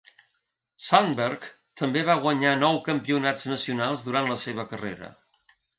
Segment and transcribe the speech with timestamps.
[0.85, 1.45] Sandberg
[1.83, 5.17] també va guanyar nou campionats nacionals durant la seva carrera.